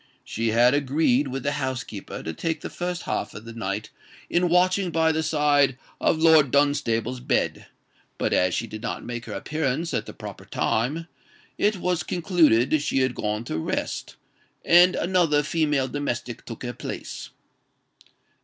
She 0.23 0.47
had 0.47 0.73
agreed 0.73 1.27
with 1.27 1.43
the 1.43 1.51
housekeeper 1.51 2.23
to 2.23 2.33
take 2.33 2.61
the 2.61 2.71
first 2.71 3.03
half 3.03 3.35
of 3.35 3.45
the 3.45 3.53
night 3.53 3.91
in 4.31 4.49
watching 4.49 4.89
by 4.89 5.11
the 5.11 5.21
side 5.21 5.77
of 5.99 6.17
Lord 6.17 6.49
Dunstable's 6.49 7.19
bed; 7.19 7.67
but 8.17 8.33
as 8.33 8.55
she 8.55 8.65
did 8.65 8.81
not 8.81 9.05
make 9.05 9.25
her 9.25 9.33
appearance 9.33 9.93
at 9.93 10.07
the 10.07 10.13
proper 10.13 10.45
time, 10.45 11.05
it 11.59 11.75
was 11.77 12.01
concluded 12.01 12.81
she 12.81 13.01
had 13.01 13.13
gone 13.13 13.43
to 13.43 13.59
rest, 13.59 14.15
and 14.65 14.95
another 14.95 15.43
female 15.43 15.87
domestic 15.87 16.45
took 16.45 16.63
her 16.63 16.73
place. 16.73 17.29